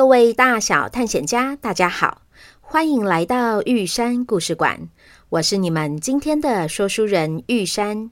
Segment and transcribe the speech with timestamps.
[0.00, 2.22] 各位大小探险家，大家好，
[2.62, 4.88] 欢迎来到玉山故事馆。
[5.28, 8.10] 我是你们今天的说书人玉山。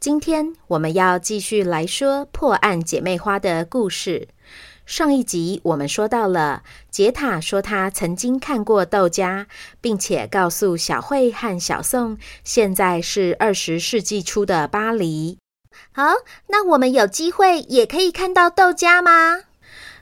[0.00, 4.26] 今天我们要继续来说破案姐妹花的故事。
[4.84, 9.46] 上一集我们说到了杰塔说他曾经看过窦加，
[9.80, 15.38] 并且告诉小慧和小宋，现在是二十世纪初的巴黎。
[15.92, 16.02] 好，
[16.48, 19.42] 那我们有机会也可以看到窦加吗？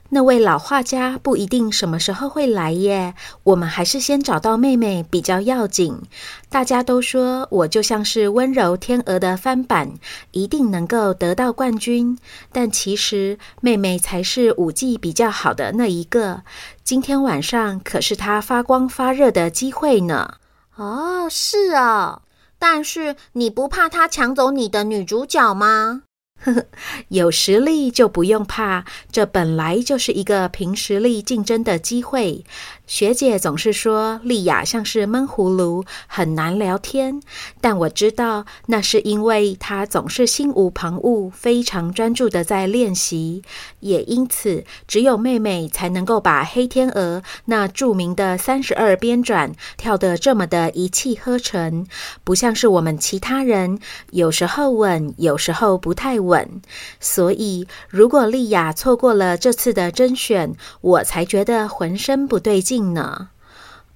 [0.09, 3.13] 那位老画家不一定什么时候会来耶，
[3.43, 6.01] 我们还是先找到妹妹比较要紧。
[6.49, 9.95] 大家都说我就像是温柔天鹅的翻版，
[10.31, 12.17] 一定能够得到冠军。
[12.53, 16.43] 但其实妹妹才是舞技比较好的那一个。
[16.85, 20.35] 今天晚上可是她发光发热的机会呢。
[20.77, 22.21] 哦，是啊，
[22.57, 26.03] 但是你不怕她抢走你的女主角吗？
[26.43, 26.65] 呵呵，
[27.09, 32.45] 有实力就不用怕，这本来就是一个凭实力竞争的机会。
[32.85, 37.21] 学姐总是说莉亚像是闷葫芦，很难聊天，
[37.59, 43.41] 但我知道那是因为她总是心无旁骛，非常专注的在练习。
[43.81, 51.85] 也因此，只有妹妹才能够把黑天鹅那著名的三十二编转跳得这么的一气呵成，
[52.23, 53.79] 不像是我们其他人，
[54.11, 56.26] 有时候稳，有时候不太稳。
[56.27, 56.61] 稳
[56.99, 62.87] 所以，如果莉亚错过了这次的甄选，我才觉得浑身不对劲。
[62.93, 63.29] 呢？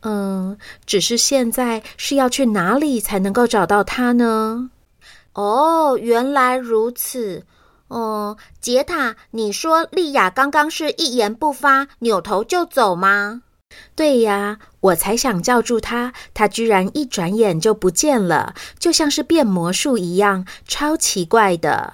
[0.01, 4.69] 嗯，只是现在是要去哪里才能够找到他呢？
[5.33, 7.43] 哦，原来如此。
[7.87, 13.43] 哦，杰塔，你说莉亚刚刚是一言不发，扭头就走吗？
[13.95, 21.93] 对呀，我才想叫住他，他居然一转眼就不见了，就像是变魔术一样，超奇怪的。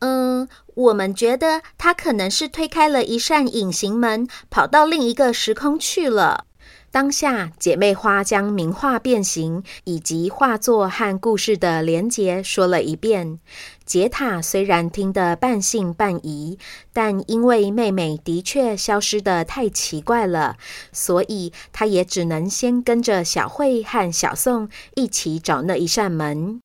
[0.00, 6.46] 嗯，我们觉得他可能是推开了一扇隐形门，跑到另一个时空去了。
[6.92, 13.38] 当下，姐妹花将名画变形以及画作和故事的连结说了一遍。
[13.84, 16.58] 杰塔虽然听得半信半疑，
[16.92, 20.56] 但因为妹妹的确消失得太奇怪了，
[20.92, 26.60] 所以他也只能先跟着小慧和小宋一起找那一扇门。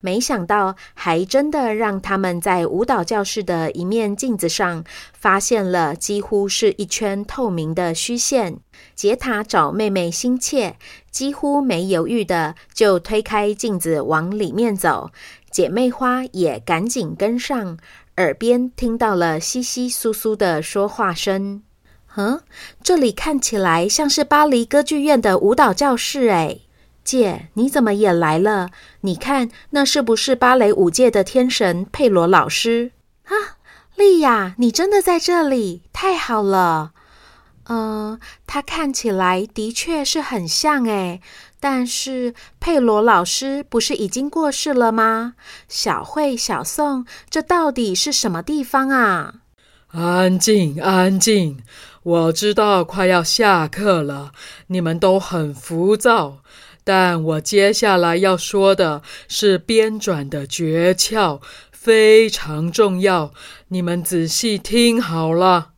[0.00, 8.58] 没想到，还真的让他们在舞蹈教室的一面镜子上发现了几乎是一圈透明的虚线。
[8.94, 10.76] 杰塔找妹妹心切，
[11.10, 15.10] 几乎没犹豫的就推开镜子往里面走。
[15.50, 17.78] 姐妹花也赶紧跟上，
[18.18, 21.62] 耳边听到了窸窸窣窣的说话声。
[22.16, 22.40] 嗯，
[22.82, 26.62] 这里看起来像是巴黎歌剧院的舞蹈教室诶。
[27.08, 28.68] 姐，你怎么也来了？
[29.00, 32.92] 你看，那是不是芭蕾舞界的天神佩罗老师
[33.24, 33.32] 啊？
[33.96, 36.92] 莉亚，你真的在这里，太好了。
[37.70, 41.22] 嗯、他看起来的确是很像诶，
[41.58, 45.32] 但是佩罗老师不是已经过世了吗？
[45.66, 49.34] 小慧、小宋，这到底是什么地方啊？
[49.88, 51.62] 安静，安静。
[52.02, 54.32] 我知道快要下课了，
[54.68, 56.38] 你们都很浮躁。
[56.88, 61.38] 但我接下来要说的是编转的诀窍，
[61.70, 63.34] 非常重要，
[63.68, 65.72] 你们仔细听好了。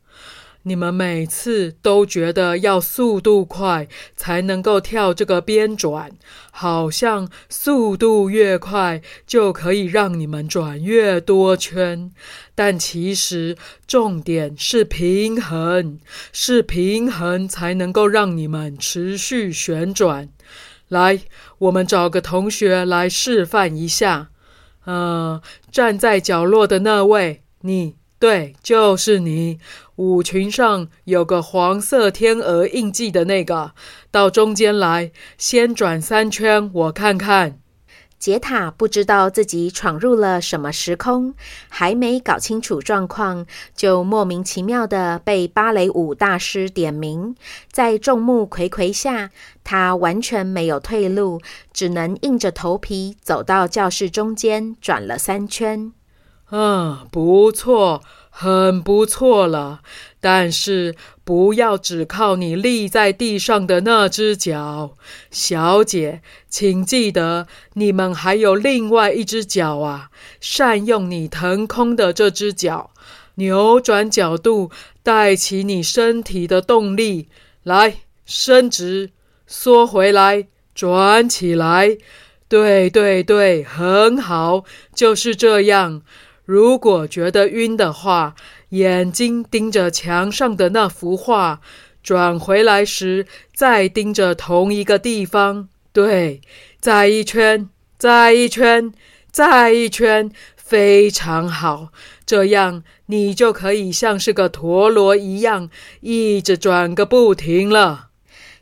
[0.63, 6.11] 你们每次都觉得要速度快才能够跳这个边转，
[6.51, 12.11] 好像速度越快就可以让你们转越多圈。
[12.55, 15.99] 但其实重点是平衡，
[16.31, 20.29] 是平衡才能够让你们持续旋转。
[20.91, 21.21] 来，
[21.57, 24.27] 我们找个同学来示范一下。
[24.83, 25.41] 呃，
[25.71, 29.57] 站在角落的那位，你，对，就是你。
[29.95, 33.71] 舞裙上有个黄色天鹅印记的那个，
[34.11, 37.60] 到中间来，先转三圈，我看看。
[38.21, 41.33] 杰塔不知道自己闯入了什么时空，
[41.69, 47.35] 还没搞清楚状况，就莫名其妙的被芭蕾舞大师点名。
[47.71, 49.31] 在众目睽睽下，
[49.63, 51.41] 他完全没有退路，
[51.73, 55.91] 只能硬着头皮走到教室中间，转了三圈。
[56.51, 58.03] 嗯，不错。
[58.33, 59.81] 很不错了，
[60.19, 64.97] 但是不要只靠你立在地上的那只脚，
[65.29, 70.09] 小姐，请记得你们还有另外一只脚啊！
[70.39, 72.91] 善用你腾空的这只脚，
[73.35, 74.71] 扭转角度，
[75.03, 77.27] 带起你身体的动力，
[77.63, 79.11] 来，伸直，
[79.45, 81.97] 缩回来，转起来，
[82.47, 84.63] 对对对，很好，
[84.95, 86.01] 就是这样。
[86.45, 88.35] 如果觉得晕的话，
[88.69, 91.59] 眼睛盯着墙上的那幅画，
[92.03, 95.69] 转回来时再盯着同一个地方。
[95.93, 96.41] 对，
[96.79, 98.91] 再一圈，再一圈，
[99.31, 101.89] 再一圈，非常好。
[102.25, 108.10] 这样你就可以像是个陀螺一样，一直转个不停了。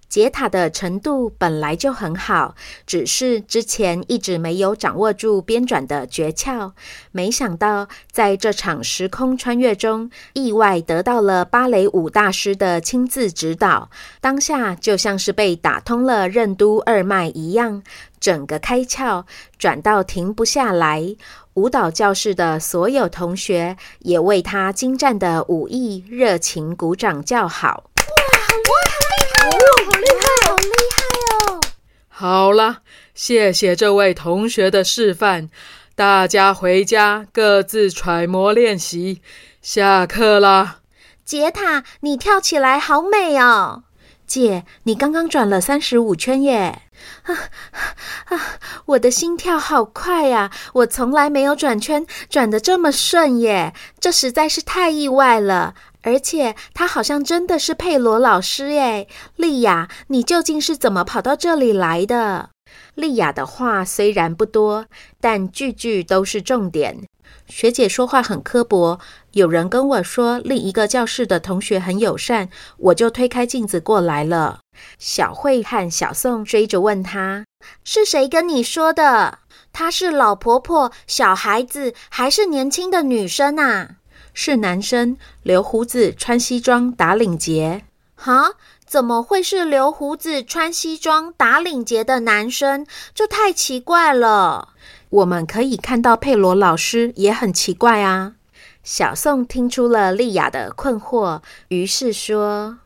[0.10, 2.56] 杰塔的程度本来就很好，
[2.88, 6.72] 只是之前一直没有掌握住编转的诀窍。
[7.12, 17.84] 没想到在这场时空穿越中，意外得到了芭蕾舞大师的亲自指导，当下就像是被打通了任督二脉一样，
[18.20, 19.26] 整个开窍，
[19.60, 21.16] 转到停不下来。
[21.54, 27.84] 舞蹈教室的所有同学也为他精湛的舞艺热情鼓掌叫好。
[29.50, 31.04] 哦，好厉害，好厉害
[31.48, 31.62] 哦！
[32.08, 32.80] 好了，
[33.14, 35.50] 谢谢这位同学的示范，
[35.96, 39.22] 大家回家各自揣摩练习。
[39.62, 40.78] 下课啦！
[41.26, 43.84] 杰塔，你跳起来好美哦！
[44.26, 46.84] 姐，你刚刚转了三十五圈耶！
[47.24, 47.36] 啊
[48.26, 48.40] 啊，
[48.86, 50.52] 我的心跳好快呀！
[50.74, 55.76] 我从来没有转圈转得这么顺耶，这实在是太意外了。
[56.10, 59.08] 而且他好像真的是佩罗老师耶！
[59.36, 62.50] 莉亚，你究竟是怎么跑到这里来的？
[62.96, 64.88] 莉亚的话虽然不多，
[65.22, 66.98] 但句句都是重点。
[67.46, 69.00] 学姐说话很刻薄，
[69.34, 74.62] 有人跟我说另一个教室的同学很友善，我就推开镜子过来了。
[74.98, 77.46] 小慧和小宋追着问他
[77.86, 79.40] ：“是谁跟你说的？
[79.72, 83.98] 她是老婆婆、小孩子，还是年轻的女生啊？”
[84.34, 87.84] 是男生，留胡子，穿西装，打领结。
[88.16, 88.52] 哈？
[88.86, 92.88] 怎么会是留胡子、穿西装、打领结的男生？
[93.14, 94.70] 这太奇怪了。
[95.10, 98.34] 我们可以看到佩罗老师也很奇怪啊。
[98.84, 102.80] 小宋听出了莉亚的困惑，于是说。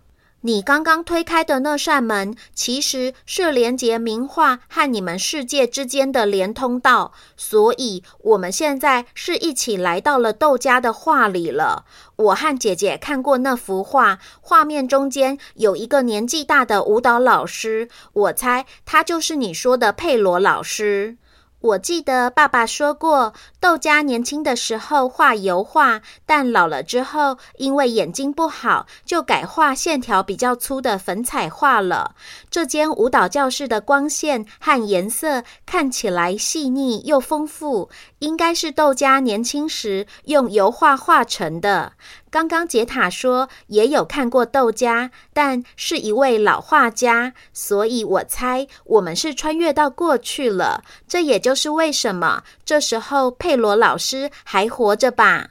[0.45, 11.85] 你刚刚推开的那扇门，其实是连接名画和你们世界之间的连通道，所以我们现在是一起来到了窦家的画里了。
[12.17, 21.15] 我和姐姐看过那幅画，画面中间有一个年纪大的舞蹈老师，我猜他就是你说的佩罗老师。
[21.63, 32.15] 我记得爸爸说过，窦家年轻的时候画油画，但老了之后因为眼睛不好，就改画线条比较粗的粉彩画了。
[32.50, 37.89] 这间舞蹈教室的光线和颜色看起来细腻又丰富，
[38.24, 41.92] 应该是豆家年轻时用油画画成的。
[42.32, 50.84] 刚刚杰塔说也有看过豆家，但是一位老画家，所以我猜我们是穿越到过去了。
[51.06, 55.50] 这也就是为什么这时候佩罗老师还活着吧？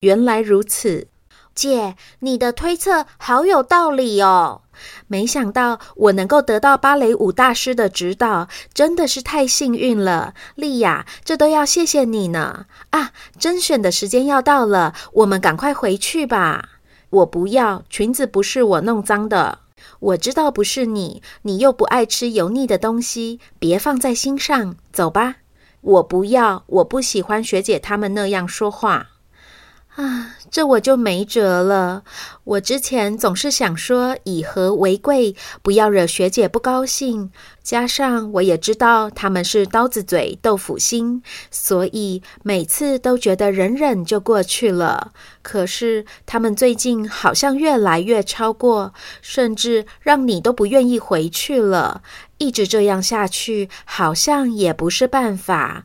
[0.00, 1.08] 原来如此，
[1.54, 4.62] 姐，你的推测好有道理哦。
[5.06, 12.66] 没想到我能够得到芭蕾舞大师的指导，真的是太幸运了，莉亚，这都要谢谢你呢。
[12.90, 16.70] 啊，甄选的时间要到了，我们赶快回去吧。
[17.10, 19.60] 我不要，裙子不是我弄脏的。
[20.00, 24.74] 我知道不是你，你又不爱吃油腻的东西，别放在心上。
[24.92, 25.36] 走吧。
[25.80, 29.10] 我不要，我不喜欢学姐她们那样说话。
[29.94, 32.02] 啊，这我就没辙了。
[32.42, 37.30] 我之前总是想说以和为贵，不要惹学姐不高兴。
[37.62, 45.12] 加上我也知道他们是刀子嘴豆腐心，所以每次都觉得忍忍就过去了。
[45.42, 52.02] 可是他们最近好像越来越超过，甚至让你都不愿意回去了。
[52.38, 55.84] 一直这样下去，好像也不是办法。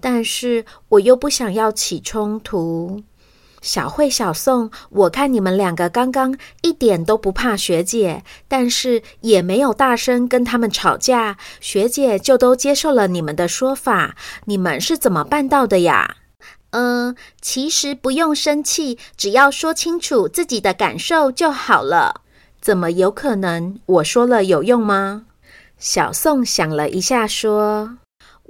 [0.00, 3.02] 但是我又不想要起冲突。
[3.60, 14.16] 小慧、小宋，我看你们两个刚刚一点都不怕学姐，但是也没有大声跟他们吵架，学姐就都接受了你们的说法。
[14.46, 16.16] 你们是怎么办到的呀？
[16.70, 22.22] 嗯，其实不用生气，只要说清楚自己的感受就好了。
[22.60, 23.78] 怎么有可能？
[23.86, 25.24] 我说了有用吗？
[25.78, 27.96] 小宋想了一下，说。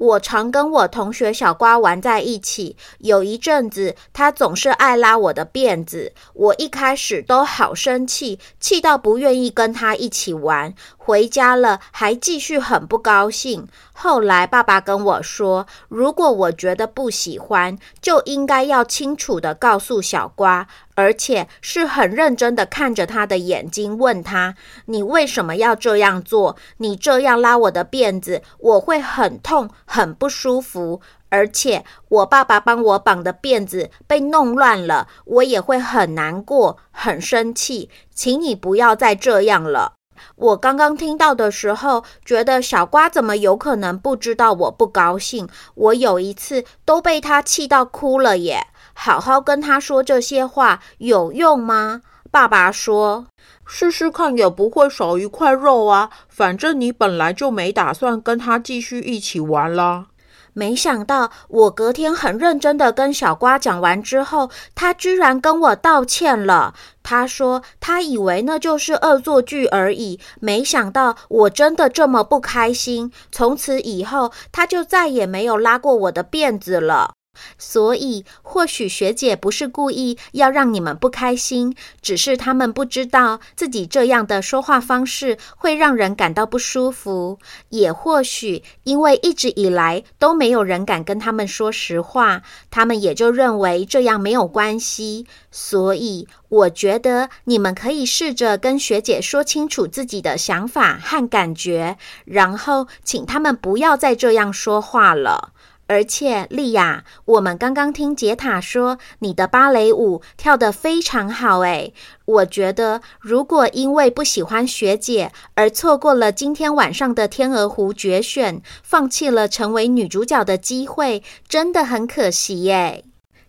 [0.00, 10.72] 我常跟我同学小瓜玩在一起，有一阵子他总是爱拉我的辫子，我一开始都好生气，气到不愿意跟他一起玩。
[10.96, 13.68] 回家了还继续很不高兴。
[13.92, 20.66] 后来爸爸跟我说，如果我觉得不喜欢，就应该要清楚的告诉小瓜，
[21.00, 24.54] 而且是很认真的看着他的眼睛，问他
[24.84, 26.56] ：“你为什么要这样做？
[26.76, 31.00] 你这样拉我的辫子，我会很痛，很不舒服。
[31.30, 37.88] 而且我爸爸帮我绑的辫子被弄乱了，我也会很难过，很生气。
[38.14, 39.94] 请你不要再这样了。”
[40.36, 45.48] 我刚刚听到的时候，觉得小瓜怎么有可能不知道我不高兴？
[45.74, 48.66] 我有一次都被他气到哭了耶！
[49.02, 52.02] 好好跟他说这些话有用吗？
[52.30, 53.26] 爸爸说
[53.66, 60.08] ：“试试看也不会少一块肉啊，反正你本来就没打算跟他继续一起玩啦。”
[60.52, 66.74] 没想到我隔天很认真的跟小瓜讲完之后，他居然跟我道歉了。
[67.02, 73.10] 他说他以为那就是恶作剧而已，没想到我真的这么不开心。
[73.32, 77.14] 从此以后，他就再也没有拉过我的辫子了。
[77.58, 87.38] 所以，或许学姐不是故意要让你们不开心，只是他们不知道自己这样的说话方式会让人感到不舒服。
[87.68, 95.26] 也或许因为一直以来都没有人敢跟他们说实话，他们也就认为这样没有关系。
[95.50, 105.52] 所以，我觉得你们可以试着跟学姐说清楚自己的想法和感觉，然后请他们不要再这样说话了。
[105.90, 111.92] 而且，莉亚，我们刚刚听杰塔说你的芭蕾舞跳得非常好诶。
[112.26, 123.02] 我觉得，如果因为不喜欢学姐而错过了今天晚上的天鹅湖决选，放弃了成为女主角的机会，真的很可惜耶。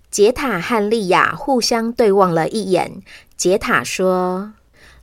[0.09, 3.03] 杰塔和莉亚互相对望了一眼，
[3.37, 4.53] 杰塔说。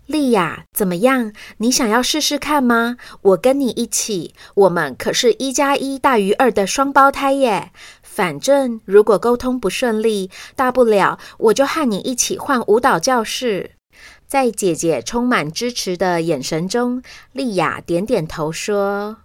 [0.09, 1.35] 莉亚，怎么样？
[1.59, 2.97] 你想要试试看吗？
[3.21, 7.73] 我跟你一起，我们可是一加一大于二的双胞胎耶。
[8.03, 13.73] 反正如果沟通不顺利，大不了我就和你一起换舞蹈教室。
[14.27, 19.19] 在姐姐充满支持的眼神中，莉亚点点头说：“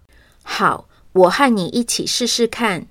[0.43, 2.87] 好，我和你一起试试看。”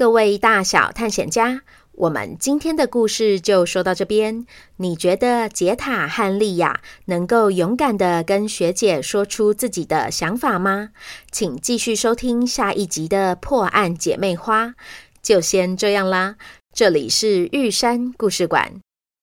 [0.00, 1.60] 各位大小探险家，
[1.92, 4.46] 我们今天的故事就说到这边。
[4.76, 10.92] 你觉得杰塔和莉亚能够勇敢地跟学姐说出自己的想法吗？
[11.30, 14.74] 请继续收听下一集的破案姐妹花。
[15.20, 16.36] 就先这样啦，
[16.74, 18.80] 这里是玉山故事馆，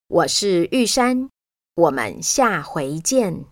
[0.08, 1.28] 我是玉山，
[1.74, 3.46] 我们下回见。